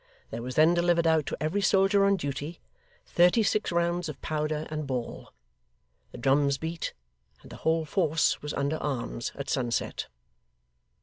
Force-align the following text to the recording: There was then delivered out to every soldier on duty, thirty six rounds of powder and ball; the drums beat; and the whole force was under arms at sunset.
There 0.31 0.41
was 0.41 0.55
then 0.55 0.73
delivered 0.73 1.05
out 1.05 1.27
to 1.27 1.37
every 1.39 1.61
soldier 1.61 2.05
on 2.05 2.15
duty, 2.17 2.59
thirty 3.05 3.43
six 3.43 3.71
rounds 3.71 4.09
of 4.09 4.19
powder 4.19 4.65
and 4.71 4.87
ball; 4.87 5.31
the 6.11 6.17
drums 6.17 6.57
beat; 6.57 6.95
and 7.43 7.51
the 7.51 7.57
whole 7.57 7.85
force 7.85 8.41
was 8.41 8.51
under 8.55 8.77
arms 8.77 9.31
at 9.35 9.47
sunset. 9.47 10.07